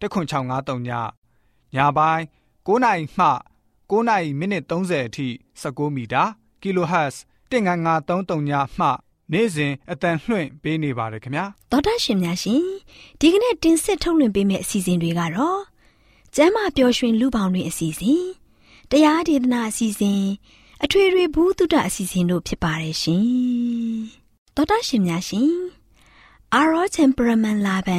[0.00, 0.90] 10653ည
[1.74, 2.22] ညပိုင်း
[2.66, 3.26] 9နာရီမှ
[3.90, 5.28] 9နာရီမိနစ်30အထိ
[5.62, 6.22] 16မီတာ
[6.62, 7.16] kHz
[7.50, 8.86] 19533ညမှ
[9.32, 12.62] နေ့စဉ်အတန်လွှင့်ပေးနေပါတယ်ခင်ဗျာသောတာရှင်များရှင်
[13.20, 15.60] ဒီကနေ့တင်ဆက်ထုတ်လွှင့်ပေးမယ့်အစီအစဉ်တွေကတော့
[16.34, 18.24] ကျမ်းမာပျော်ရွှင်လူပေါင်းတွင်အစီအစဉ်
[18.90, 20.22] တရားဒေသနာအစီအစဉ်
[20.84, 23.26] အထွေထွေဘုဒ္ဓအစီအစဉ်တို့ဖြစ်ပါတယ်ရှင်
[24.54, 25.52] သောတာရှင်များရှင်
[26.54, 27.98] အာရော temperament လာပံ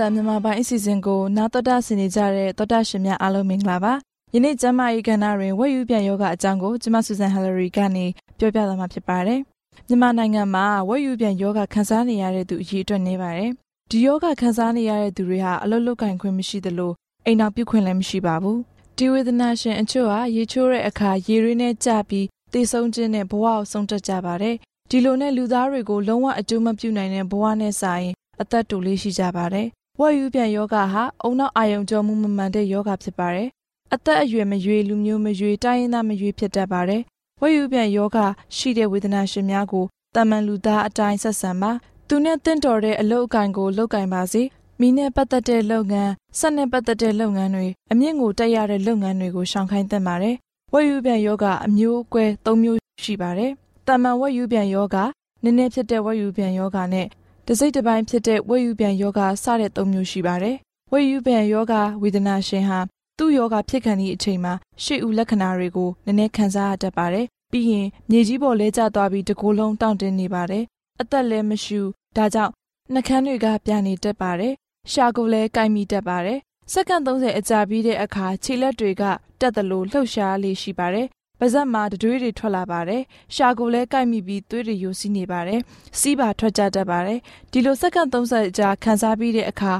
[0.00, 3.92] တန်မြန်မာပိုင်းအစီအစဉ်ကိုနာတော်တာဆင်နေကြတဲ့တော်တာရှင်များအားလုံးမင်္ဂလာပါ
[4.34, 8.06] ယနေ့ကျမ၏ကဏ္ဍတွင်ဝက်ယူပြန်ယောဂအကြောင်းကိုကျမဆူဇန်ဟယ်လရီကနေ
[8.38, 9.40] ပြောပြသွားမှာဖြစ်ပါတယ်
[9.88, 13.50] မြန်မာနိုင်ငံမှာဝက်ယူပြန်ယောဂခံစားနေရတဲ့သူအရေးအတွက်နေပါတယ်
[13.90, 16.92] ဒီယောဂခံစားနေရတဲ့သူတွေဟာအလုတ်လုတ်ကင်ခွင့်မရှိသလို
[17.26, 18.58] အိမ်အောင်ပြုတ်ခွင့်လည်းမရှိပါဘူး
[18.98, 24.56] ဒီဝေဒနာရှင်အချို့ဟာရေချိုးတဲ့အခါရေရင်းနဲ့ကြပြီးသေဆုံးခြင်းနဲ့ဘဝကိုဆုံးတက်ကြပါတယ်
[24.90, 28.08] ဒီလိုနဲ့လူသားတွေကိုလုံးဝအကျိုးမပြုနိုင်တဲ့ဘဝနဲ့ဆိုင်
[28.40, 29.68] အသက်တူလေးရှိကြပါတယ်
[30.00, 33.48] ဝက်ယူပြန်ယောဂဟာအုံနောက်အာယုံကြောမှုမမှန်တဲ့ယောဂဖြစ်ပါတယ်။
[33.94, 37.02] အသက်အရွယ်မရွေလူမျိုးမရွေတိုင်းရင်းသားမရွေဖြစ်တတ်ပါတယ်။
[37.40, 38.18] ဝက်ယူပြန်ယောဂ
[38.56, 39.84] ရှိတဲ့ဝေဒနာရှင်များကို
[40.14, 41.70] တာမန်လူသားအတိုင်းဆက်ဆံပါ။
[42.08, 44.42] သူနဲ့တင့်တော်တဲ့အလုပ်အကင်ကိုလုပ်ကင်ပါစေ။
[44.80, 50.36] မိနဲ့ပတ်သက်တဲ့လုပ်ငန်း၊ဆက်နဲ့ပတ်သက်တဲ့လုပ်ငန်းတွေအမြင့်ကိုတက်ရတဲ့လုပ်ငန်းတွေကိုရှောင်ခိုင်းသင့်ပါတယ်။
[50.72, 53.50] ဝက်ယူပြန်ယောဂအမျိုးအကွဲ၃မျိုးရှိပါတယ်။
[53.86, 54.96] တာမန်ဝက်ယူပြန်ယောဂ
[55.42, 57.06] နည်းနည်းဖြစ်တဲ့ဝက်ယူပြန်ယောဂနဲ့
[57.46, 60.56] တစိတ်တစ်ပိုင်းဖြစ်တဲ့ဝက်ယူပြန်ယောဂစတဲ့၃မျိုးရှိပါတယ်။
[60.92, 62.78] ဝက်ယူပြန်ယောဂဝေဒနာရှင်ဟာ
[63.18, 70.64] သူ့ယောဂဖြစ်ခံသည့်အချိန်မှာရှေ့ဦးလက္ခဏာတွေကိုနည်းနည်းခံစားရတတ်ပါတယ်။ပြီးရင်မြေကြီးပေါ်လဲကျသွားပြီးတကိုယ်လုံးတောင့်တင်းနေပါတယ်။
[71.00, 71.80] အသက်လည်းမရှူ
[72.16, 72.52] ဒါကြောင့်
[72.92, 74.54] နှကန်းတွေကပြနေတတ်ပါတယ်။
[74.92, 76.38] ရှာကိုလည်းကိုက်မိတတ်ပါတယ်။
[76.72, 79.02] စက္ကန့်30အကြာပြီးတဲ့အခါခြေလက်တွေက
[79.40, 81.06] တက်သလိုလှုပ်ရှားလေးရှိပါတယ်
[81.40, 83.02] ပါဇက်မှာတတွေးတွေထွက်လာပါတယ်။
[83.34, 85.60] ရှာကိုလည်းကိုက်မိပြီးသွေးတွေယိုစီးနေပါတယ်။
[86.00, 87.18] စီးပါထွက်ကြတတ်ပါတယ်။
[87.52, 89.72] ဒီလိုစက္ကန့်30ကြာခံစားပြီးတဲ့အခါ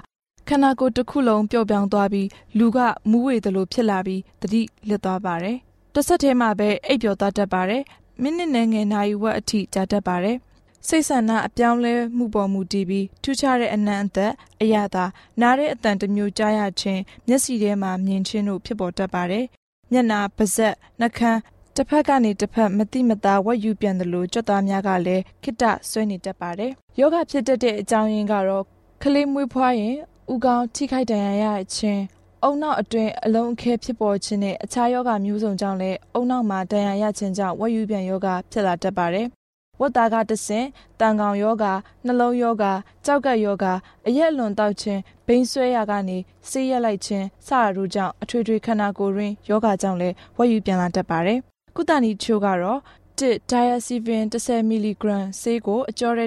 [0.49, 2.29] ခန္ဓာကိုယ်တစ်ခုလုံးပျော့ပြောင်းသွားပြီး
[2.59, 2.79] လူက
[3.11, 5.57] မူးဝေသလိုဖြစ်လာပြီးတတိလစ်သွားပါတယ်။
[5.95, 7.83] တစ်ဆက်တည်းမှာပဲအိပ်ပျော်သွားတတ်ပါတယ်။
[8.23, 10.37] မိနစ်နဲ့ငယ်နာရီဝက်အထိကြာတတ်ပါတယ်။
[10.89, 14.33] စိတ်ဆန္ဒအပြောင်းလဲမှုပေါ်မူတည်ပြီးထူးခြားတဲ့အနံ့အသက်
[14.63, 15.05] အရသာ
[15.41, 19.45] နားတဲ့အတန်တစ်မျိုးကြားရခြင်းမျက်စိထဲမှာမြင်ခြင်းတို့ဖြစ်ပေါ်တတ်ပါတယ်
[19.93, 21.41] မျက်နာပါးစပ်နှာခမ်း
[21.77, 26.71] တစ်ဖက်ကနေတစ်ဖက်မတိမသားဝက်ယူပြန်တယ်လို့ကြွက်သားများကလည်းခိတဆွဲနေတတ်ပါတယ်။
[27.01, 28.65] ယောဂဖြစ်တတ်တဲ့အကြောင်းရင်းကတော့
[29.03, 29.97] ကလေးမွေးဖွားရင်
[30.33, 32.03] ဥကောင်းထိခိုက်ဒဏ်ရာရခြင်း
[32.43, 39.27] အုံနောက်အတွင်းအလုံးအခဲဖြစ်ပေါ်ခြင်းနဲ့အခြားယောဂမျိုးစုံကြောင့်လည်းအုံနောက်မှာဒဏ်ရာရခြင်းကြောင့်ဝက်ယူပြန်ယောဂဖြစ်လာတတ်ပါတယ်။
[39.81, 40.67] ဝတ်သားကတဆင့်
[41.01, 41.65] တန်ကောင်ယောဂ
[42.05, 42.65] နှလုံးယောဂ
[43.05, 43.67] ကြောက်ကက်ယောဂ
[44.07, 46.19] အရက်လွန်တောက်ခြင်းဘိန်းဆွဲရာကနေ
[46.49, 51.39] ဆေးရက်လိုက်ခြင်းစတာတို့ကြောင့်အထွေထွေခန္ဓာကိုယ်ရင်းယောဂကြောင့်လည်းဝက်ယူပြန်လာတတ်ပါတယ်
[51.77, 52.81] ကုသနည်းချို့ကတော့
[53.19, 55.05] 1 diazepam 10 mg
[55.41, 56.25] ဆေးကိုအကျော်ရဲ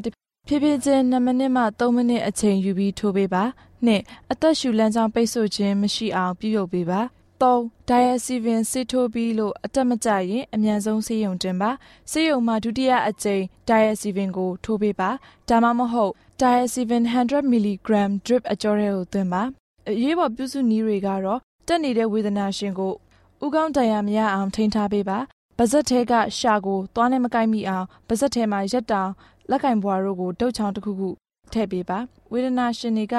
[0.47, 3.43] ဖြည်းဖြည်းချင်း2မိနစ်မှ3မိနစ်အချိန်ယူပြီးထိုးပေးပါ
[3.85, 4.01] နှစ်
[4.31, 7.01] အသက်ရှူလမ်းကြောင်းပိတ်ဆို့ခြင်းမရှိအောင်ပြုလုပ်ပေးပါ
[7.41, 11.69] 3 diazepam ဆေးထိုးပြီးလို့အတက်မကျရင်အမြန်ဆုံးဆေးရုံတင်ပါ
[12.11, 15.09] ဆေးရုံမှာဒုတိယအကြိမ် diazepam ကိုထိုးပေးပါ
[15.49, 17.89] ဒါမှမဟုတ် diazepam 100 mg
[18.25, 19.41] drip အကျော်ရဲကိုသွင်းပါ
[19.89, 22.93] အရေးပေါ်ပြုစုနည်းတွေကတော့တက်နေတဲ့ဝေဒနာရှင်ကို
[23.45, 25.17] ဥကောင်းတရားမရအောင်ထိန်းထားပေးပါ
[25.57, 29.11] ပါဇက်ထဲကရှာကိုသွားနဲ့မကိုက်မိအောင်ပါဇက်ထဲမှာရက်တောင်
[29.49, 31.09] လက်ကင်ဘွားတို့ကိုတုတ်ချောင်းတစ်ခုခု
[31.53, 31.97] ထည့်ပေးပါ
[32.31, 33.15] ဝေဒနာရှင်တွေက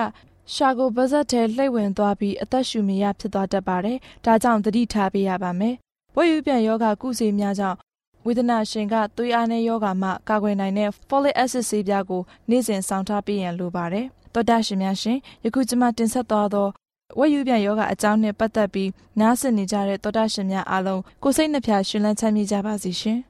[0.54, 5.74] ရှာကိုပါဇက်ထဲလှိမ့်ဝင်သွားပြီးအသက်ရှူမရဖြစ်သွားတတ်ပါတယ်ဒါကြောင့်သတိထားပေးရပါမယ်
[6.16, 7.78] ဝက်ယူပြန်ယောဂကုစေများကြောင့်
[8.26, 16.68] ဝေဒနာရှင်ကသွေးအားနည်းယောဂမှကာကွယ်နိုင်တဲ့ folic acid ဆေးပြားကိုနေ့စဉ်ဆောင်ထားပေးရန်လိုပါတယ်တော်တာရှင်များရှင်ယခုကျွန်မတင်ဆက်သွားသော
[17.18, 23.20] ဝက်ယူပြန်ယောဂအကြောင်းနဲ့ပတ်သက်ပြီးနားဆင်နေကြတဲ့သောတာရှင်များအားလုံးကိုစိတ်နှဖျားရှင်လန်းချမ်းမြေ့ကြပါစေရှင်။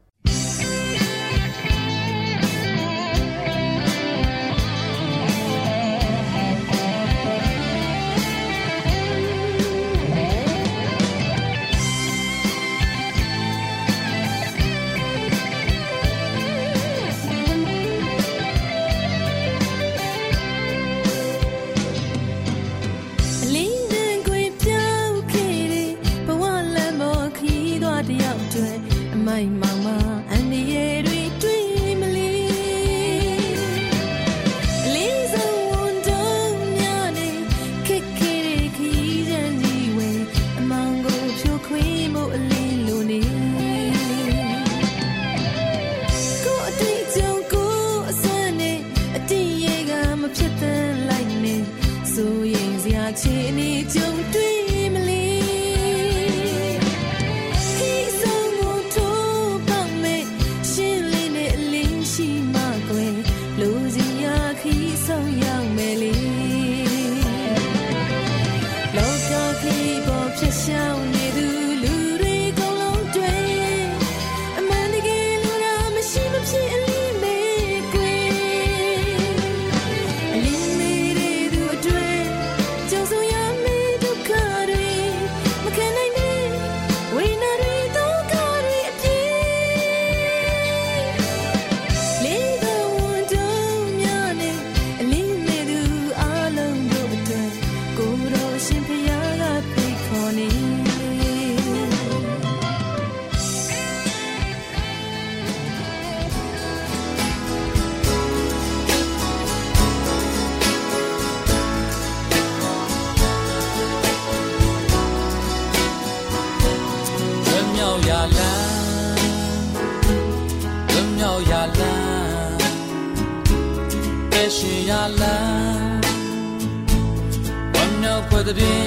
[128.58, 128.84] တဲ့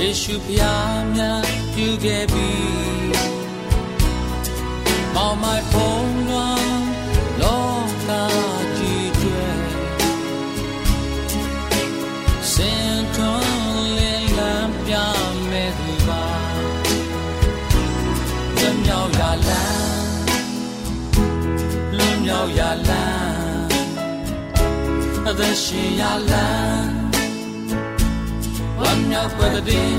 [0.00, 1.42] ယေရှုဖျားများ
[1.74, 2.50] ပြုခဲ့ပြီ
[5.14, 6.86] မောင်မိုင်ဖုံးလွှမ်း
[7.42, 7.66] လော
[8.08, 8.10] က
[8.76, 9.46] ကြီးကျွဲ
[12.52, 14.94] စင်ထွန်းလင်းလန်းပြ
[15.50, 16.24] မဲ့သူပါ
[18.58, 19.16] လွန်မြောက်
[25.38, 27.06] သက်ရှင်ရလန်း
[29.10, 29.92] မြောက်ွယ်တဲ့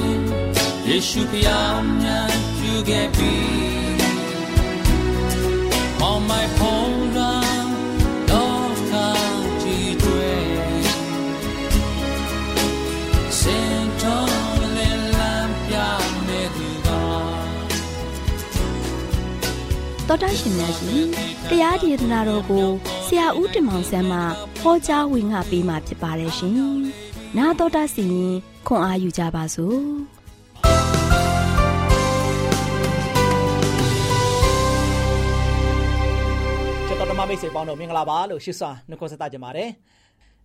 [0.87, 3.35] ယေရှုဖျားများယူခဲ့ပြီ
[6.09, 7.67] On my home run
[8.29, 10.31] တော့ကားကြည့်တွေ
[13.39, 15.75] စင်တော်လည်းလမ်းပြ
[16.27, 16.89] မဲ့သူက
[20.07, 21.05] တော်တရှင်များရှင်
[21.49, 22.67] တရားဒေသနာတော်ကို
[23.06, 24.18] ဆရာဦးတင်မောင်ဆန်းမှ
[24.60, 26.52] ဟောကြားဝင်ငါပေးมาဖြစ်ပါတယ်ရှင်။
[27.38, 28.34] 나တော်တာစီရင်
[28.66, 29.78] ခွန်အားယူကြပါစို့
[36.86, 39.68] ချစ်တော်ဓမ္မမိတ်ဆွေပေါင်းတို့မင်္ဂလာပါလို့ရှိစွာနှုတ်ဆက်ကြပါတယ်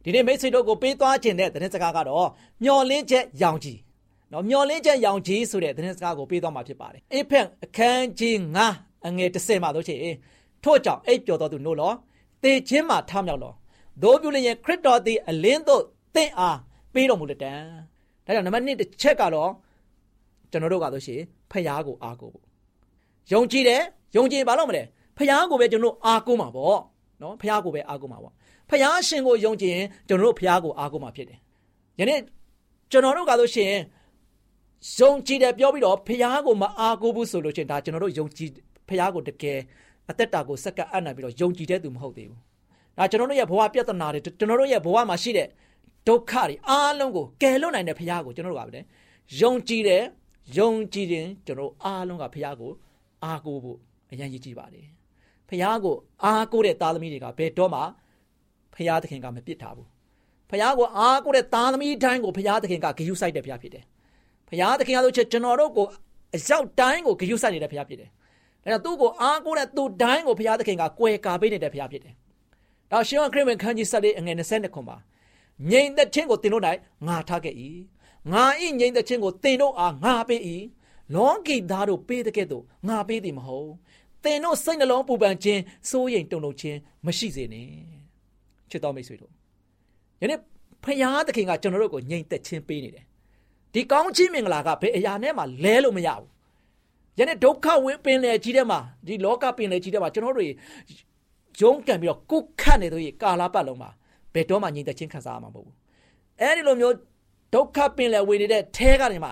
[0.04, 2.28] ဒီနေ့မိတ်ဆွေတို့ကိုပေးသွားခြင်းတဲ့သတင်းစကားကတော့
[2.64, 3.80] မျော်လင့်ချက်ရောင်ကြီး
[4.32, 8.36] နော်မျော်လင့်ချက်ရောင်ကြီးဆိုတဲ့သတင်းစကားကိုပေးသွားမှာဖြစ်ပါတယ်အေဖက်အခန်းကြီး
[8.72, 9.96] 9အငယ်30မှာတို့ချေ
[10.64, 11.94] ထို့ကြောင့်အိပ်ပျော်တော်သူနို့လော
[12.43, 13.55] တေခြင်းမှာထမြောက်လော
[14.03, 15.83] ဒို့ပြုလျင်ခရစ်တော်သည်အလင်းသို့
[16.15, 16.59] တင့်အား
[16.95, 17.53] ပေးတော်မူလက်တံ
[18.25, 19.51] ဒါကြောင့်နံပါတ်1တစ်ချက်ကတော့
[20.51, 21.21] ကျွန်တော်တို့ကဆိုရှင်
[21.51, 22.45] ဖျားကိုအားကိုဖို့
[23.33, 23.83] ယုံကြည်တယ်
[24.17, 24.83] ယုံကြည်ဘာလို့မလဲ
[25.19, 26.79] ဖျားကိုပဲကျွန်တော်အားကိုမှာပေါ့
[27.23, 28.33] နော်ဖျားကိုပဲအားကိုမှာပေါ့
[28.71, 31.39] ဖျားရှင်ကိုယုံကြည်ရင်ကျွန်တော်တို့ဖျားကိုအားကိုမှာဖြစ်တယ်
[31.99, 32.21] ယနေ့
[32.91, 33.73] ကျွန်တော်တို့ကဆိုရှင်
[34.99, 38.51] ယုံကြည်တယ်ပြောပြီးတော့ဖျားကိုမအားကိုဘူးဆိုလို့ချင်းဒါကျွန်တော်တို့ယုံကြည်
[38.89, 39.59] ဖျားကိုတကယ်
[40.11, 42.41] အသက်တာကိုစက္ကပ်အံ့နိုင်ပြီးတော့ယုံကြည်တဲ့သူမဟုတ်သေးဘူး
[42.99, 45.49] ဒါကျွန်တော်တို့ရဲ့ဘဝပြဿနာတွေကျွန်တော်တို့ရဲ့ဘဝမှာရှိတဲ့
[46.09, 48.81] ဒုက္ခတွေအားလုံးကိုကယ်လွတ်နိုင်တဲ့ဘုရားကိုကျွန်တော်တို့ကဗျ
[49.41, 50.03] ယုံကြည်တယ်
[50.59, 52.71] ယုံကြည်ရင်ကျွန်တော်အားလုံးကဘုရားကို
[53.25, 53.79] အားကိုးဖို့
[54.13, 54.87] အရင်ရည်ကြည်ပါတယ်
[55.49, 57.81] ဘုရားကိုအားကိုးတဲ့သားသမီးတွေကဘယ်တော့မှ
[58.75, 59.89] ဘုရားသခင်ကမပစ်ထားဘူး
[60.51, 63.85] ဘုရားကိုအားကိုးတဲ့သားသမီးတိုင်းကိုဘုရားသခင်ကဂရုစိုက်တဲ့ဘုရားဖြစ်တယ်
[64.49, 65.87] ဘုရားသခင်ကဆိုချက်ကျွန်တော်တို့ကို
[66.37, 68.11] အရောက်တိုင်းကိုဂရုစိုက်နေတဲ့ဘုရားဖြစ်တယ်
[68.65, 72.15] ဒါကြောင့်သူ့ကိုအားကိုးတဲ့သူတိုင်းကိုဘုရားသခင်ကကွယ်ကာပေးနေတဲ့ဘုရားဖြစ်တယ်
[72.91, 74.97] ဒါရှင်ခရစ်ဝင်ခန်းကြီးဆက်လေးအငယ်20ခွန်ပါ
[75.71, 76.65] ငြိမ်သက်ခြင်းကိုသင်တို့၌
[77.07, 77.55] ငါထားခဲ့၏
[78.33, 80.41] ငါဤငြိမ်သက်ခြင်းကိုသင်တို့အားငါပေး၏
[81.15, 83.71] လောကီသားတို့ပေးတဲ့ကဲ့သို့ငါပေးသည်မဟုတ်
[84.25, 87.69] သင်တို့စိတ်နှလုံးပူပန်ခြင်းစိုးရိမ်တုန်လှုပ်ခြင်းမရှိစေနဲ့
[88.71, 89.33] ချစ်တော်မိတ်ဆွေတို့
[90.21, 90.41] ယနေ့
[90.85, 93.05] ဖခင်သခင်ကကျွန်တော်တို့ကိုငြိမ်သက်ခြင်းပေးနေတယ်
[93.73, 96.29] ဒီကောင်းချီးမင်္ဂလာကဘယ်အရာနဲ့မှလဲလို့မရဘူး
[97.19, 100.47] ယနေ့ဒုက္ခဝင်းပင်လေကြီးထဲမှာဒီလောကပင်လေကြီးထဲမှာကျွန်တော်တို့
[101.61, 103.91] ရုံးကန်ပြီးတော့ကုတ်ခတ်နေတို့ကာလာပတ်လုံးမှာ
[104.35, 105.77] ဘယ်တော့မှငြိမ်သက်ခြင်းခံစားရမှာမဟုတ်ဘူး
[106.41, 106.95] အဲဒီလိုမျိုး
[107.55, 109.29] ဒုက္ခပင်လယ်ဝင်နေတဲ့ထဲကနေမှ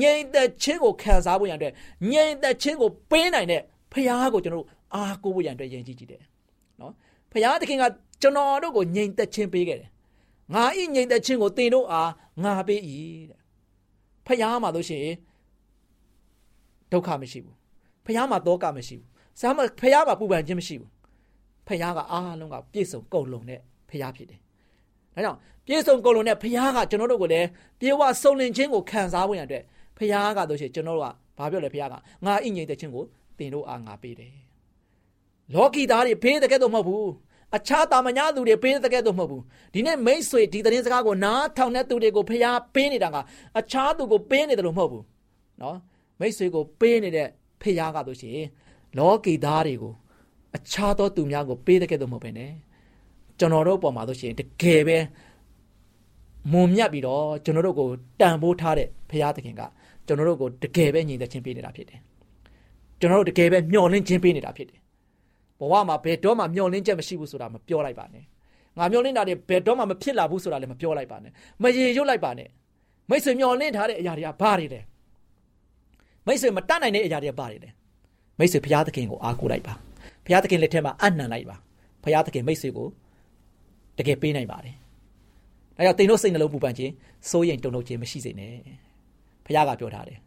[0.00, 1.72] ငြိမ်သက်ခြင်းကိုခံစားဖို့ရန်အတွက်
[2.12, 3.60] ငြိမ်သက်ခြင်းကိုပေးနိုင်တဲ့
[3.92, 6.22] ဖခင်ကိုကျွန်တော်တို့အားကိုးဖို့ရန်အတွက်ယဉ်ကျေးကြည့်တယ်
[6.80, 6.92] နော်
[7.30, 7.84] ဖခင်သခင်က
[8.22, 9.90] ကျွန်တော်တို့ကိုငြိမ်သက်ခြင်းပေးခဲ့တယ်
[10.54, 12.10] ငါဤငြိမ်သက်ခြင်းကိုသင်တို့အား
[12.42, 12.80] ငါပေး၏
[13.30, 13.40] တဲ့
[14.26, 15.14] ဖခင်မှာလို့ရှိရင်
[16.94, 17.56] ဒုက္ခမရှိဘူး
[18.04, 19.08] ဖခင်မှာတောကမရှိဘူး
[19.40, 20.90] စားမဖခင်မှာပူပန်ခြင်းမရှိဘူး
[21.66, 23.60] ဖခင်ကအားလုံးကပြည့်စုံကုန်လုံးတဲ့
[23.90, 24.40] ဖခင်ဖြစ်တယ်
[25.14, 27.48] ဒါကြောင့်ပြည့်စုံကုန်လုံးတဲ့ဖခင်ကကျွန်တော်တို့ကိုလည်း
[27.80, 29.62] ပြေဝစုံလင်ခြင်းကိုခံစားဖို့ရတဲ့
[29.96, 31.08] ဖခင်ကတို့ရှိကျွန်တော်တို့က
[31.38, 33.04] ဘာပြောလဲဖခင်ကငါဣငြိမ်တဲ့ခြင်းကို
[33.38, 34.32] သင်တို့အားငါပေးတယ်
[35.54, 37.12] လောကီသားတွေဘေးတကယ်တော့မဟုတ်ဘူး
[37.56, 39.42] အခြားတာမညာသူတွေပေးတဲ့ကဲ့သို့မဟုတ်ဘူး
[39.74, 43.16] ဒီနေ့မိတ်ဆွေဒီသတင်းစကားကိုနားထောင်တဲ့သူတွေကိုဖျားပေးနေတာက
[43.58, 45.04] အခြားသူကိုပေးနေတယ်လို့မဟုတ်ဘူး
[45.62, 45.76] နော်
[46.20, 47.28] မိတ်ဆွေကိုပေးနေတဲ့
[47.62, 48.48] ဖျားကတို့ရှိရင်
[48.98, 49.92] လောကီသားတွေကို
[50.56, 52.50] အခြားသောသူများကိုပေးတဲ့ကဲ့သို့မဟုတ်ဘဲနဲ့
[53.38, 54.98] ကျွန်တော်တို့ပေါ်မှာတို့ရှိရင်တကယ်ပဲ
[56.52, 57.88] မုံမြတ်ပြီးတော့ကျွန်တော်တို့ကို
[58.20, 59.62] တန်ဖိုးထားတဲ့ဖျားသခင်က
[60.06, 62.00] ကျွန်တော်တို့ကိုတကယ်ပဲညီသက်ချင်းပေးနေတာဖြစ်တယ်
[63.00, 64.80] ကျွန်တော်တို့တကယ်ပဲမျှော်လင့်ခြင်းပေးနေတာဖြစ်တယ်
[65.60, 68.24] ဘဝမှာဘယ်တော့မှမျောလင်းချက်မရှိဘူးဆိုတာမပြောလိုက်ပါနဲ့
[68.78, 72.48] ငါမျောလင်းတာတွေဘယ်တော့မှမဖြစ်လာဘူးဆိုတာလည်းမပြောလိုက်ပါနဲ့မရေရွတ်လိုက်ပါနဲ့
[73.10, 74.80] မိတ်ဆွေမျောလင်းထားတဲ့အရာတွေကဘာတွေလဲ
[76.26, 77.70] မိတ်ဆွေမတတ်နိုင်တဲ့အရာတွေကဘာတွေလဲ
[78.38, 79.74] မိတ်ဆွေဘုရားသခင်ကိုအားကိုးလိုက်ပါ
[80.24, 81.56] ဘုရားသခင်လက်ထက်မှာအနံ့လိုက်ပါ
[82.04, 82.88] ဘုရားသခင်မိတ်ဆွေကို
[83.98, 84.74] တကယ်ပေးနိုင်ပါတယ်
[85.76, 86.92] ဒါကြောင့်တင်တို့စိတ်နှလုံးပူပန်ခြင်း
[87.30, 88.52] စိုးရိမ်တုန်လှုပ်ခြင်းမရှိစေနဲ့
[89.46, 90.18] ဘုရားကပြောထားတယ်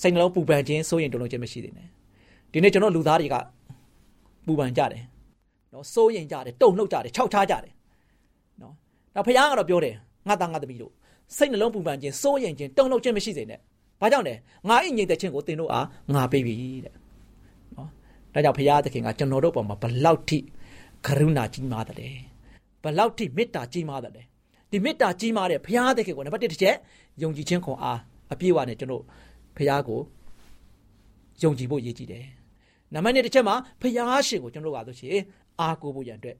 [0.00, 1.88] စိတ်နှလုံးပူပန်ခြင်းစိုးရိမ်တုန်လှုပ်ခြင်းမရှိစေနဲ့
[2.52, 3.36] ဒီနေ့ကျွန်တော်လူသားတွေက
[4.46, 5.02] ပူပန်ကြတယ်
[5.72, 7.72] နော်စိုးရင်ကြတယ်တုန်လှုပ်ကြတယ်ခြောက်ခြားကြတယ်
[8.62, 8.74] နော်
[9.14, 9.94] ဒါဖခင်ကတော့ပြောတယ်
[10.28, 10.92] ငါသားငါသမီးတို့
[11.36, 13.60] စိတ်နှလုံးပူပန်ခြင်းစိုးရင်ခြင်းတုန်လှုပ်ခြင်းမရှိစေနဲ့
[14.02, 14.34] ဘာကြောင့်လဲ
[14.68, 16.54] ငါ့အိမ်ငြိမ်သက်ခြင်းကိုသင်တို့အားငါပေးပြီ
[16.84, 16.94] တဲ့
[17.76, 17.88] နော်
[18.34, 20.38] ဒါကြောင့်ဖခင်သခင်ကကျွန်တော်တို့ပေါ်မှာဘလောက်ထိ
[21.06, 22.16] ကရုဏာကြီးမားတယ်
[22.82, 24.12] ဘလောက်ထိမေတ္တာကြီးမားတယ်
[24.70, 26.76] ဒီမေတ္တာကြီးမားတဲ့ဖခင်သခင်ကိုနံပါတ်1တစ်ချက်
[27.22, 27.98] ယုံကြည်ခြင်းခွန်အား
[28.32, 29.04] အပြည့်အဝနဲ့ကျွန်တော်
[29.56, 30.00] ဖခင်ကို
[31.42, 32.24] ယုံကြည်ဖို့ရည်ကြည်တယ်
[32.94, 35.22] နံပါတ်1တစ်ချက်မှာဖျားရှင်ကိုကျွန်တော်တို့ကဆိုရှင်
[35.60, 36.36] အားကိုးဖို့ရန်အတွက်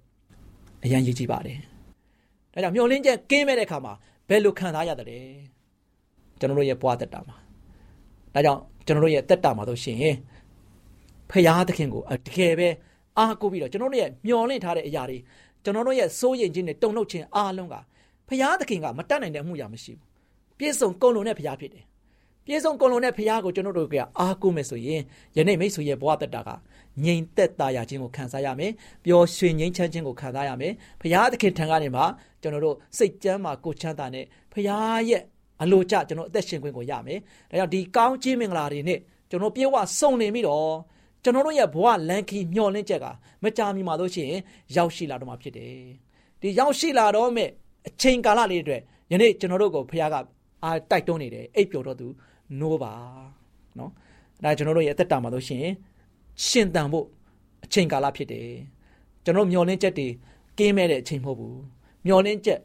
[0.85, 1.59] အရန်ရည်ကြည်ပါတယ်။
[2.52, 3.92] ဒါကြောင့်မျောလင်းချက်ကင်းမဲ့တဲ့အခါမှာ
[4.28, 5.19] ဘယ်လိုခံစားရတယ်လဲ
[6.38, 7.37] ကျွန်တော်တို့ရဲ့ဘဝတက်တာမှာ
[8.35, 9.99] ဒါကြောင့်ကျွန်တော်တို့ရဲ့တက်တာမှာဆိုရှင်
[11.31, 12.69] ဖျားသခင်ကိုတကယ်ပဲ
[13.19, 15.19] အားကိုးပြီးတော့ကျွန်တော်တို့ရဲ့မျောလင့်ထားတဲ့အရာတွေ
[15.65, 17.75] ကျွန်တော်တို့ရဲ့စိုးရိမ်ခြင်းနဲ့တုန်လှုပ်ခြင်းအားလုံးက
[18.29, 20.07] ဖျားသခင်ကမတတ်နိုင်တဲ့အမှုရာမရှိဘူး။
[20.59, 21.85] ပြည့်စုံကုန်လုံးတဲ့ဖျားဖြစ်တယ်
[22.47, 25.03] ပြေဆုံးကုန်လုံးတဲ့ဖခင်ကိုကျွန်တော်တို့ကအားကိုးမယ်ဆိုရင်
[25.37, 26.51] ယနေ့မိတ်ဆွေရဲ့ဘဝတက်တာက
[27.05, 28.73] ငြိမ်သက်သာရခြင်းကိုခံစားရမယ်
[29.05, 32.03] ပျော်ရွှင်ငြိမ်းချမ်းခြင်းကိုခံစားရမယ်ဖခင်သခင်ထံကနေမှ
[32.43, 34.67] ကျွန်တော်တို့စိတ်ကြမ်းမှာကိုချမ်းသာနဲ့ဖခင်
[35.09, 35.23] ရဲ့
[35.62, 37.19] အလိုကျကျွန်တော်အသက်ရှင်ခွင့်ကိုရမယ်
[37.50, 38.99] ဒါကြောင့်ဒီကောင်းခြင်းမင်္ဂလာတွေနဲ့
[39.31, 40.73] ကျွန်တော်ပြေဝစုံနေပြီးတော့
[41.23, 43.07] ကျွန်တော်တို့ရဲ့ဘဝလန်ခီမျောလင့်ချက်က
[43.42, 44.40] မကြာမီမှာလို့ရှိရင်
[44.76, 45.75] ရောက်ရှိလာတော့မှာဖြစ်တယ်
[46.40, 47.49] ဒီရောက်ရှိလာတော့မဲ့
[47.88, 48.76] အချိန်ကာလလေးတွေ
[49.11, 50.16] ယနေ့ကျွန်တော်တို့ကိုဖခင်က
[50.64, 52.07] အာတိုက်တွန်းနေတယ်အိပ်ပျော်တော့သူ
[52.61, 52.92] နိုးပါ
[53.78, 53.90] နော်
[54.45, 55.73] ဒါကျွန်တော်တို့ရဲ့အသက်တာမှာလို့ရှိရင်
[56.47, 57.07] ရှင်တန်ဖို့
[57.64, 58.49] အချိန်ကာလဖြစ်တယ်
[59.25, 60.09] ကျွန်တော်မျောလင်းချက်တွေ
[60.59, 61.61] ကင်းမဲ့တဲ့အချိန်မဟုတ်ဘူး
[62.07, 62.61] မျောလင်းချက်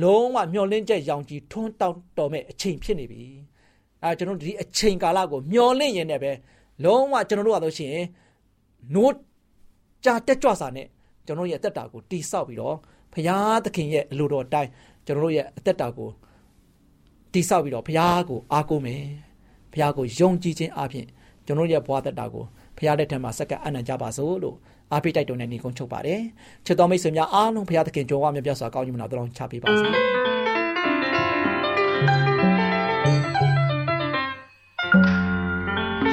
[0.00, 3.22] လုံးဝမျောလင်းချက်ရောင်ကြီးထွန်းတောက်တော်မဲ့အချိန်ဖြစ်နေပြီ
[4.02, 6.32] အဲကျွန်တော်ဒီအချိန်ကာလကိုမျောလင့်ရင်လည်းပဲ
[6.84, 8.06] လုံးဝကျွန်တော်တို့ကလို့ရှိရင်
[8.94, 9.14] နိုး
[10.04, 10.86] ကြာတက်ကြွစာနဲ့
[11.26, 12.76] ကျွန်တော်ရဲ့အသက်တာကိုတိဆောက်ပြီးတော့
[13.12, 14.70] ဘုရားသခင်ရဲ့အလိုတော်အတိုင်း
[15.06, 16.10] ကျွန်တော်တို့ရဲ့အသက်တာကို
[17.32, 19.04] တိဆောက်ပြီးတော့ဘုရားကိုအားကိုးမယ်
[19.72, 21.06] ဘုရားကိုယုံကြည်ခြင်းအပြင်
[21.46, 22.44] ကျွန်တော်ရဲ့ဘဝသက်တာကို
[22.76, 24.56] ဘုရားလက်ထက်မှာစက္ကအနံ့ကြပါစို့လို့
[24.92, 26.20] အားပေးတိုက်တွန်းတဲ့ညီကုန်းချုပ်ပါတယ်
[26.66, 29.86] ချစ်တော်မိတ်ဆွေများအားလုံးဘုရားသခင်ကြွယ်ဝမြတ်ပြစွာကောင်းကြီးမနာတော်ချပေးပါစေ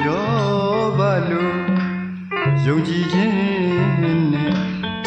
[0.06, 1.50] ယောဘလို
[2.66, 3.36] ယုံကြည်ခြင်း
[4.02, 4.54] နဲ့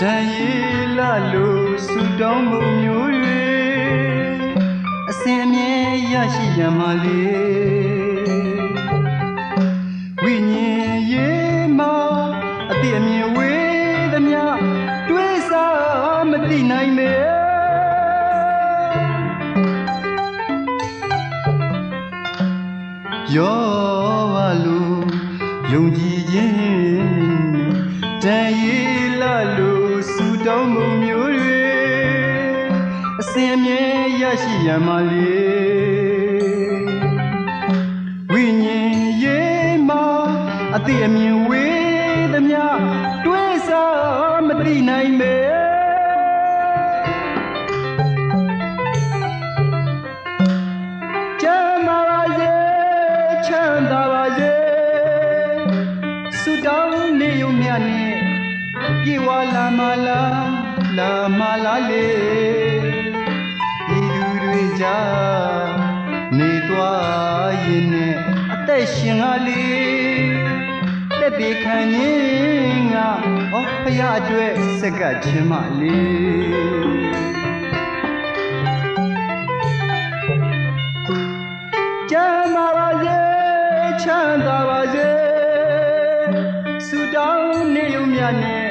[0.00, 3.12] တန်ရည်လာလို့ဆုတောင်းမှုမျိုး
[5.10, 5.72] အစဉ်အမြဲ
[6.12, 7.81] ရရှိရမှာလေ
[34.40, 36.82] ရှိရမလေး
[38.32, 40.04] ဝိညာဉ်ရေးမှာ
[40.74, 42.62] အတိအမြင်ဝေးသမျှ
[43.24, 45.36] တွေးစားမတိနိုင်မေ
[51.42, 52.52] ချမ်းသာပါစေ
[53.46, 54.54] ချမ်းသာပါစေ
[56.40, 58.14] ဆုတောင်းနေုံမြနဲ့
[59.02, 60.20] ပြေဝလာမလာ
[60.98, 62.71] လာမလာလေး
[64.82, 65.72] ကြား
[66.38, 68.14] နေသွားရင်နဲ့
[68.52, 70.30] အသက်ရှင်ကလေး
[71.20, 73.08] တက်ဒီခံရင်ငါ
[73.52, 77.22] ဩဖရအတွက်စက်ကချင်းမလေး
[82.10, 83.18] ကျမ်းပါပါစေ
[84.02, 85.10] ချမ်းသာပါစေ
[86.86, 88.68] ဆူတောင်းနေုံမြနဲ့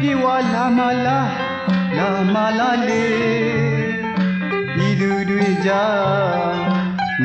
[0.00, 0.24] ပြေဝ
[0.54, 1.20] လာမလာ
[1.96, 3.04] လာမလာလေ
[3.68, 3.69] ဤ
[5.02, 6.60] သူတွေကြား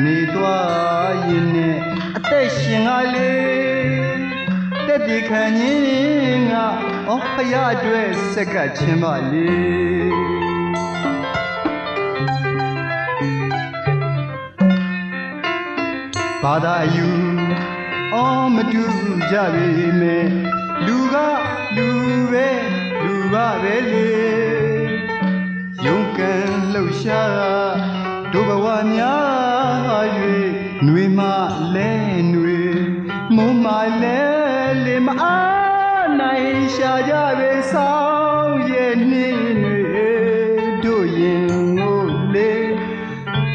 [0.04, 1.76] နေသွားရင်နဲ့
[2.16, 4.22] အသက်ရှင်ကလေး
[4.86, 6.66] တက်ဒီခံရင်ငါ
[7.08, 9.48] ဩဖရအတွက်စက်ကချင်းပါလေ
[16.42, 17.08] ဘာသာယူ
[18.14, 18.84] အော်မတူ
[19.30, 20.26] ကြပြီမဲ့
[20.86, 21.16] လူက
[21.76, 21.88] လူ
[22.32, 22.48] ပဲ
[23.04, 24.55] လူပါပဲလေ
[25.85, 26.33] ယုံကံ
[26.73, 27.75] လှုပ်ရှား
[28.33, 30.05] တို့ဘဝများ၍
[30.83, 31.19] ຫນွေမ
[31.75, 31.91] လဲ
[32.29, 32.61] ຫນွေ
[33.35, 33.67] မုံမ
[34.01, 34.21] လဲ
[34.85, 37.93] လေမအားနိုင်ရှာကြပဲဆော
[38.43, 40.11] င်ရဲ့နှင်းတွေ
[40.83, 42.01] တို့ရင်ကို
[42.33, 42.53] လေ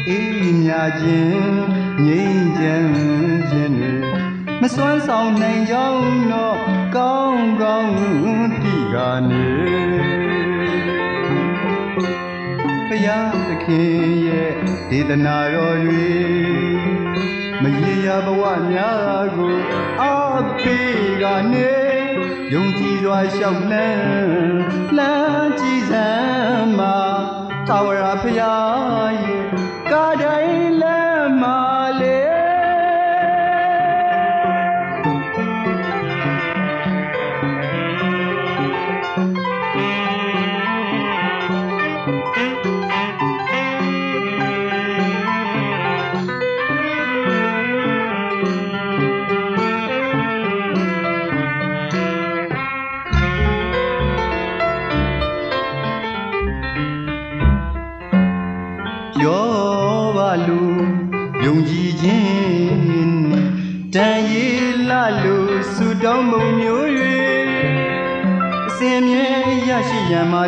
[0.09, 1.59] အေးမြခြင်း
[2.05, 2.91] ငြိမ်းချမ်း
[3.49, 3.93] ခြင်းတွေ
[4.61, 6.57] မစွမ်းဆောင်နိုင်ကြောင်းတော့
[6.95, 7.95] ကောင်းကောင်း
[8.63, 8.95] တိက
[9.29, 9.50] နေ
[13.02, 14.52] ဘုရားသခင်ရဲ့
[14.90, 16.10] ဒေသနာတော်တွေ
[17.62, 19.56] မရေရာဘဝများကို
[20.02, 20.04] အ
[20.62, 20.78] ပိ
[21.22, 21.72] ကနေ
[22.52, 24.06] ယုံကြည်စွာရှောက်လန်း
[24.98, 25.51] လမ်း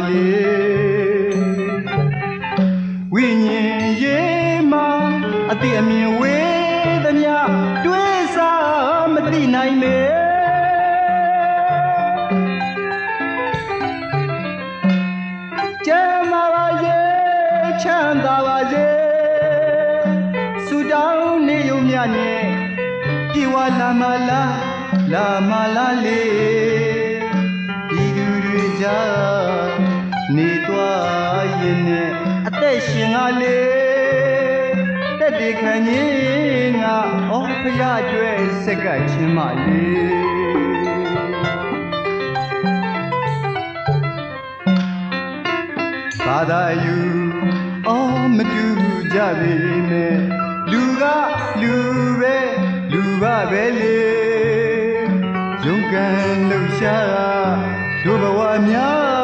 [0.08, 0.28] လေ
[3.14, 4.86] ဝိညာဉ်ရေးမှာ
[5.50, 6.36] အတိအမြင်ဝေ
[7.04, 7.34] သမျှ
[7.84, 9.96] တွေးစားမသိနိုင်မေ
[15.86, 16.98] ကျမ်းမာပါစေ
[17.82, 18.86] ချမ်းသာပါစေ
[20.66, 22.42] ဆူတောင်းနေုံမြနဲ့
[23.32, 24.42] ပြေဝလာမလာ
[25.12, 26.22] လာမလာလေ
[27.88, 29.43] ဒီသူတွေကြားနေ
[31.74, 32.08] သွားရင်နဲ့
[32.46, 34.74] အသက်ရှင်ကလေး
[35.20, 36.96] တက်ဒီခံရင်ငါ
[37.28, 40.14] ဩဖရအတွက်စက်ကချင်းမလေး
[46.26, 46.98] ဘာသာယူ
[47.88, 48.66] အော်မတူ
[49.12, 49.52] ကြပေ
[49.88, 50.16] မဲ့
[50.70, 51.04] လူက
[51.62, 51.74] လူ
[52.20, 52.36] ပဲ
[52.92, 53.96] လူပါပဲလေ
[55.64, 56.06] ယုံကံ
[56.48, 57.56] လှူရှား
[58.04, 59.23] တို့ဘဝများ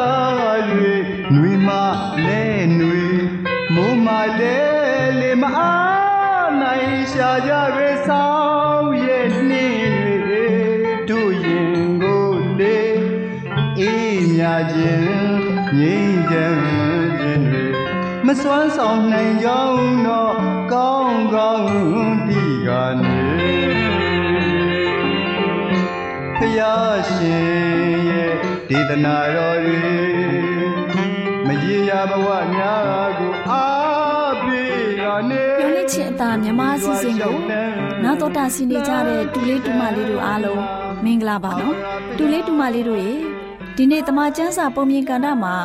[7.11, 8.27] ရှာကြပဲဆော
[8.79, 10.45] င်ရဲ့နှင်းတွေ
[11.09, 12.27] တို့ရင်ကို
[12.59, 12.79] လေ
[13.79, 14.43] အေးမြ
[14.73, 15.11] ခြင်း
[15.77, 16.59] ငြိမ်းချမ်း
[17.19, 17.65] ခြင်းတွေ
[18.25, 20.37] မစွမ်းဆောင်နိုင်ကြောင်းတော့
[20.73, 21.71] ကောင်းကောင်း
[22.27, 22.69] တိက
[23.01, 23.19] နေ
[26.37, 28.33] ဖယားရှင်ရဲ့
[28.69, 29.95] ဒေသနာတော်တွေ
[31.47, 33.30] မရေရာဘဝများကိုအားပေးကနေပြောလက်
[35.91, 37.35] ချစ်အသာမြမအစီအစဉ်ကို
[38.03, 40.61] နာတော်တာဆင်နေကြတဲ့တူလေးတူမလေးတို့အားလုံး
[41.03, 41.75] မင်္ဂလာပါနော်
[42.17, 43.13] တူလေးတူမလေးတို့ရေ
[43.75, 45.55] ဒီနေ့တမချန်းစာပုံမြင်ကဏ္ဍမှာ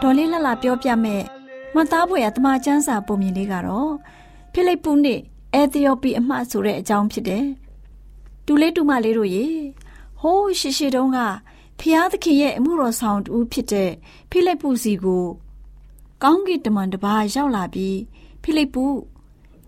[0.00, 1.22] ဒေါ်လေးလှလှပြောပြမဲ့
[1.74, 3.92] မသားဖွယ်ရတမချန်းစာပုံမြင်လေးကတော့
[4.52, 5.20] ဖိလိပ္ပုနဲ့
[5.54, 7.46] အဲသီယိုပီအမှတ်ဆိုတဲ့အကြောင်းဖြစ်တယ်
[8.46, 9.46] တူလေးတူမလေးတို့ရေ
[10.20, 11.18] ဟိုးရှိရှိတုန်းက
[11.80, 13.90] ဖျားသခင်ရဲ့အမှုတော်ဆောင်တူဖြစ်တဲ့
[14.30, 15.24] ဖိလိပ္ပုစီကို
[16.22, 17.98] ကောင်းကင်တမန်တစ်ပါးရောက်လာပြီး
[18.42, 18.84] ဖိလိပ္ပု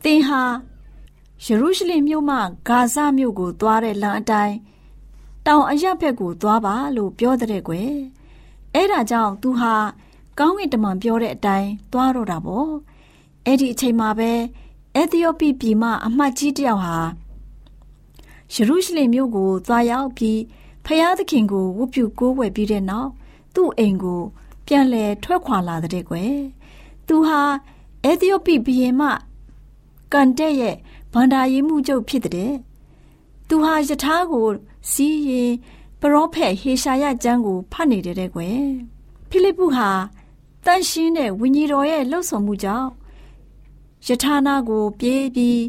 [0.04, 0.42] သင်ဟာ
[1.44, 2.36] ယေရုရှလင်မြို့မှ
[2.68, 4.56] ဂါဇမြို့ကိုသွားတဲ့လမ်းအတိုင်း
[5.46, 7.92] တောင်အရပ်ဘက်ကိုသွားပါလို့ပြောတဲ့ကွယ်
[8.74, 9.74] အဲ့ဒါကြောင့်သူဟာ
[10.38, 12.70] ကောင်းကင်တမန်ပြောတဲ့အတိုင်းသွားတော့တာပေါ့
[13.44, 14.32] အဲ့ဒီအချိန်မှာပဲ
[14.96, 16.96] အသီယိုပီပြည်မှအမှတ်ကြီးတယောက်ဟာ
[18.54, 20.40] ယေရုရှလင်မြို့ကိုသွားရောက်ပြီး
[20.84, 23.10] ဖျားသခင်ကိုဝတ်ပြုကိုးဝယ်ပြီးတဲ့နောက်
[23.54, 24.22] သူ့အိမ်ကို
[24.66, 26.34] ပြန်လဲထွက်ခွာလာတဲ့ကွယ်
[27.06, 27.40] သူဟာ
[28.04, 29.08] အေသီယိုပိဘီရင်မှ
[30.12, 30.76] ကန်တက်ရဲ့
[31.12, 32.52] ဗန္ဒာရေးမှုချုပ်ဖြစ်တဲ့
[33.48, 34.46] သူဟာယထာကို
[34.90, 35.52] စီးရင်
[36.00, 38.62] ပရောဖက်ဟေရှာယကျမ်းကိုဖတ်နေတဲ့ကွယ်
[39.28, 39.88] ဖိလိပ္ပုဟာ
[40.66, 42.88] တန်ရှင်းတဲ့ဝိညာဉ်တော်ရဲ့လှုပ်ဆောင်မှုကြောင့်
[44.06, 45.60] ယထာနာကိုပြေးပြီး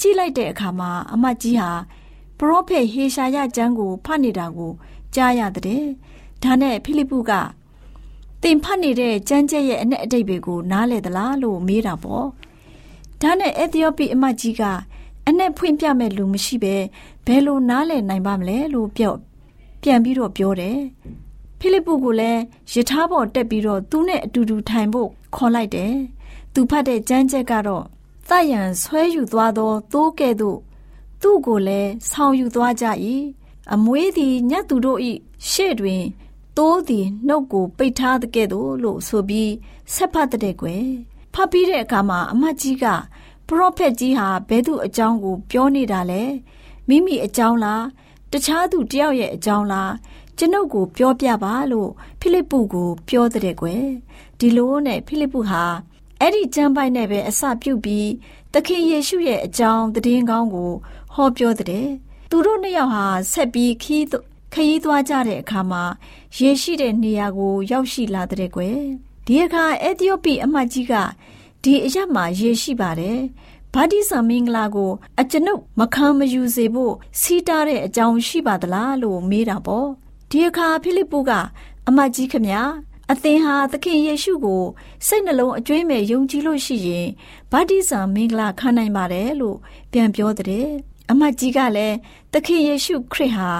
[0.00, 1.70] ကြည့်လိုက်တဲ့အခါမှာအမတ်ကြီးဟာ
[2.38, 4.72] ပရောဖက်ဟေရှာယကျမ်းကိုဖတ်နေတာကို
[5.14, 5.84] ကြားရတဲ့
[6.42, 7.32] ဒါနဲ့ဖိလိပ္ပုက
[8.42, 12.26] တင်ဖတ်နေတဲ့ကျမ်းကျက်ရဲ့အ내အတိတ်တွေကိုနားလေသလားလို့မေးတာပေါ့
[13.22, 14.62] ဒါနဲ့အက်သီယိုပီအမတ်ကြီးက
[15.28, 16.74] အ내ဖွင့်ပြမဲ့လူမရှိပဲ
[17.26, 19.14] ဘယ်လိုနားလည်နိုင်ပါမလဲလို့ပြော
[19.82, 20.78] ပြန်ပြီးတော့ပြောတယ်
[21.58, 22.40] ဖိလိပ္ပုကိုလည်း
[22.72, 25.94] ယထာပေါ်တက်ပြီးတော့သူနဲ့အတူတူထိုင်ဖို့ခေါ်လိုက်တယ်
[26.54, 27.84] သူဖတ်တဲ့ကျမ်းချက်ကတော့
[28.28, 30.58] သယံဆွဲယူသွားသောသိုးကဲ့သို့
[31.22, 32.86] သူ့ကိုလည်းဆောင်းယူသွားကြ၏
[33.72, 34.98] အမွေးသည်ညတ်သူတို့၏
[35.50, 36.02] ရှေ့တွင်
[36.56, 39.52] သိုးသည်နှုတ်ကိုပိတ်ထားတဲ့ကဲ့သို့လို့ဆိုပြီး
[39.94, 40.86] ဆက်ဖတ်တဲ့ကွယ်
[41.38, 42.84] ဖတ်ပြီးတဲ့အခါမှာအမတ်ကြီးက
[43.48, 46.22] ပရောဖက်ကြီးဟာဘဲသူအကြောင်းကို ပြောနေတာလဲ
[46.88, 47.84] မိမိအကြောင်းလား
[48.32, 49.92] တခြားသူတယောက်ရဲ့အကြောင်းလား
[50.38, 53.86] ကျွန်ုပ်ကိုပြောပြပါလို့ဖိလိပ္ပုကို ပြောတဲ့ကွယ်
[54.38, 55.62] ဒီလိုနဲ့ဖိလိပ္ပုဟာ
[56.20, 58.08] အဲ့ဒီကျမ်းပိုက်နဲ့ပဲအစပြုတ်ပြီး
[58.52, 60.72] သခင်ယေရှုရဲ့အကြောင်းသတင်းကောင်းကို
[61.14, 61.86] ဟောပြောတဲ့
[62.30, 64.04] သူတို့နှစ်ယောက်ဟာဆက်ပြီးခီး
[64.54, 65.82] ခရီးသွားကြတဲ့အခါမှာ
[66.38, 68.80] ရေရှိတဲ့နေရာကို ရောက်ရှိလာတဲ့ကွယ်
[69.26, 70.94] ဒီအခါအက်သီယိုပီအမတ်ကြီးက
[71.62, 73.20] ဒီအရက်မှာရေရှိပါတယ်
[73.74, 79.88] ဗာတိဆာမင်္ဂလာကို အကျွန်ုပ်မခံမယူစေဖို့စီးတားတဲ့အကြောင်းရှိပါသလားလို့မေးတာပေါ့
[80.30, 81.30] ဒီအခါဖိလိပ္ပုက
[81.88, 82.62] အမတ်ကြီးခမညာ
[83.12, 84.62] အသင်ဟာသခင်ယေရှုကို
[85.06, 87.06] စိတ်နှလုံးအကျွမ်းမဲ့ယုံကြည်လို့ရှိရင်
[87.52, 89.58] ဗတ္တိဇာမင်္ဂလာခံနိုင်ပါတယ်လို့
[89.92, 90.68] ပြန်ပြောတဲ့
[91.10, 91.96] အမတ်ကြီးကလည်း
[92.32, 93.50] သခင်ယေရှုခရစ်ဟာ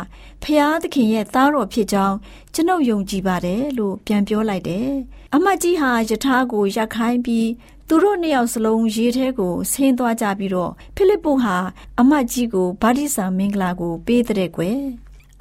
[0.43, 2.17] ဖျားသခင်ရဲ့သားတော်ဖြစ်ကြောင်း
[2.55, 4.89] ကျွန်ုပ်ယုံကြည်ပါတယ်လို့ပြန်ပြောလိုက်တယ်
[5.35, 7.49] အမတ်ကြီးဟာယထာကိုရက်ခိုင်းပြီး
[7.89, 11.57] သူတို့နှစ်ယောက်စလုံးရေထဲကိုဆင်းသွားကြပြီးတော့ဖိလိပ္ပုဟာ
[12.01, 14.81] အမတ်ကြီးကိုဗတ္တိဇာမင်္ဂလာကိုပေးတဲ့ကွယ်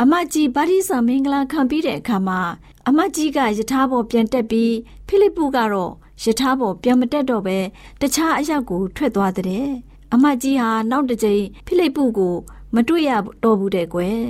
[0.01, 2.39] အမတ်ကြီးဗာရိစာမင်္ဂလာခံပြီးတဲ့အခါမှာ
[2.87, 4.73] အမတ်ကြီးကယထာဘောပြန်တက်ပြီး
[5.07, 5.91] ဖိလိပ္ပုကတော့
[6.23, 7.57] ယထာဘောပြန်မတက်တော့ပဲ
[8.01, 9.67] တခြားအယောက်ကိုထွက်သွားတဲ့
[10.13, 12.35] အမတ်ကြီးဟာနောက်တစ်ကြိမ်ဖိလိပ္ပုကို
[12.75, 13.11] မတွေ့ရ
[13.43, 14.21] တော့ဘူးတဲ့ကွယ်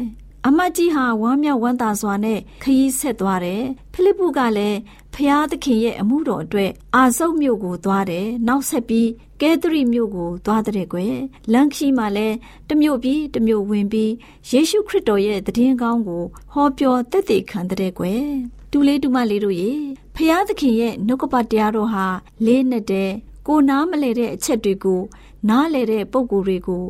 [0.48, 4.80] အမတ်ကြီးဟာဝမ်းမြောက်ဝမ်းသာစွာနဲ့ခရီးဆက်သွားတယ်ဖိလိပ္ပုကလည်း
[5.14, 9.10] ဖျားသခင်ရဲ့အမှုတော်အတွက်အာဆုပ်မြို့ကိုသွားတယ်နောက်ဆက်ပြီး
[9.42, 11.16] ကဲသရီမြို့ကိုသွားတဲ့ကွယ်
[11.54, 12.36] လန်ခီမှာလည်း
[12.70, 14.12] တမြို့ပြီးတမြို့ဝင်ပြီး
[14.50, 18.24] ယေရှုခရစ်တော်ရဲ့တည်င်းကောင်းကိုဟောပြောတက်တည်ခံတဲ့ကွယ်
[18.72, 19.72] တူလေးတူမလေးတို့ရေ
[20.16, 22.06] ဖျားသခင်ရဲ့နှုတ်ကပတ်တရားတော်ဟာ
[22.46, 23.12] လေးနဲ့တဲ့
[23.48, 25.02] ကိုနားမလဲတဲ့အချက်တွေကို
[25.50, 26.84] နားလဲတဲ့ပုံကိုယ်တွေကို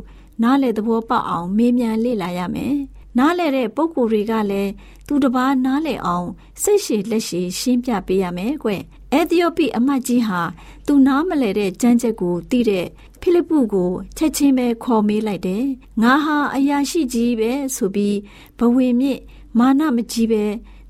[0.44, 2.76] နားလဲသဘောပေါက်အောင်မေးမြန်းလေ့လာရမယ်
[3.18, 4.72] နားလဲတဲ့ပုံကိုယ်တွေကလည်း
[5.08, 6.28] သူတစ်ပါးနားလဲအောင်
[6.62, 8.70] စိတ်ရှည်လက်ရှည်ရှင်းပြပေးရမယ်ကွ။
[9.14, 10.42] အဲသီယိုပိအမတ်ကြီးဟာ
[10.88, 12.86] သူနားမလဲတဲ့ကြမ်းချက်ကိုသိတဲ့
[13.22, 15.66] ဖိလိပ္ပုကိုချက်ချင်းပဲခေါ်မေးလိုက်တယ်။
[16.02, 18.18] ငါဟာအရာရှိကြီးပဲဆိုပြီး
[18.60, 19.22] ဘဝင်မြင့်
[19.60, 20.44] မာနမကြီးပဲ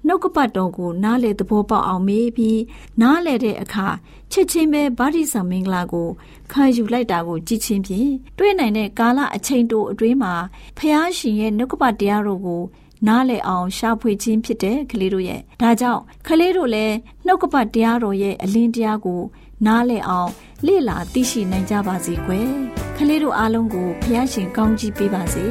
[0.07, 2.61] နှုတ်ကပတ်တော်ကိုနားလေသဘောပေါက်အောင်မေးပြီး
[3.01, 3.87] နားလေတဲ့အခါ
[4.31, 6.07] ချက်ချင်းပဲဗာတိဆံမင်္ဂလာကို
[6.51, 10.33] ခံယူလိုက်တာကိုကြည့်ချင်းဖြင့်တွေ့နိုင်တဲ့ကာလအချိန်တိုအတွင်းမှာ
[10.77, 12.61] ဖះရှင်ရဲ့နှုတ်ကပတ်တရားတော်ကို
[13.07, 19.21] နားလည်အောင်ရှာဖွေခြင်းဖြစ်တဲ့ကလေးတို့ရဲ့ဒါကြောင့်ကလေးတို့လည်းနှုတ်ကပတ်တရားတော်ရဲ့အလင်းတရားကို
[19.65, 20.31] နားလည်အောင်
[20.65, 22.49] လေ့လာသိရှိနိုင်ကြပါစေကွယ်
[22.97, 25.45] ကလေးတို့အားလုံးကိုဖះရှင်ကောင်းချီးပေးပါစေ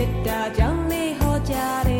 [0.00, 0.06] ဒီ
[1.96, 1.99] န